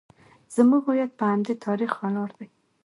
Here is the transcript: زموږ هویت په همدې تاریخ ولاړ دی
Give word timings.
زموږ 0.55 0.83
هویت 0.89 1.11
په 1.19 1.25
همدې 1.31 1.53
تاریخ 1.65 1.91
ولاړ 2.01 2.29
دی 2.37 2.47